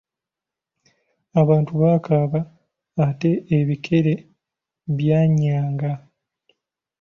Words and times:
Abantu 1.41 1.71
bakaaba, 1.81 2.39
ate 3.07 3.31
ebikere 3.57 4.13
byanyaaga. 4.97 5.91